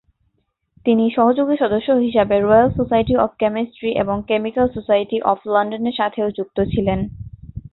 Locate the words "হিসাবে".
2.05-2.35